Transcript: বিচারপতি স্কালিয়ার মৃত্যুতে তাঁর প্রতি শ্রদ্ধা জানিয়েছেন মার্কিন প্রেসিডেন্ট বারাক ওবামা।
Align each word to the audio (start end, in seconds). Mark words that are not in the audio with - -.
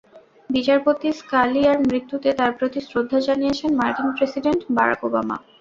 বিচারপতি 0.49 1.07
স্কালিয়ার 1.19 1.77
মৃত্যুতে 1.87 2.29
তাঁর 2.39 2.51
প্রতি 2.59 2.79
শ্রদ্ধা 2.87 3.19
জানিয়েছেন 3.27 3.69
মার্কিন 3.79 4.07
প্রেসিডেন্ট 4.17 4.61
বারাক 4.77 5.01
ওবামা। 5.07 5.35